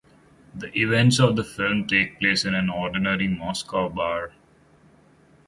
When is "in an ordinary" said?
2.43-3.27